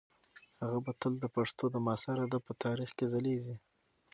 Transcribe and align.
هغه 0.61 0.77
به 0.85 0.91
تل 0.99 1.13
د 1.19 1.25
پښتو 1.35 1.65
د 1.71 1.75
معاصر 1.85 2.15
ادب 2.25 2.41
په 2.47 2.53
تاریخ 2.65 2.89
کې 2.97 3.05
ځلیږي. 3.13 3.55